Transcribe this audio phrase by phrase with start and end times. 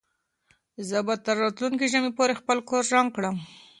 [0.87, 3.35] زه به تر راتلونکي ژمي پورې خپل کور رنګ کړم.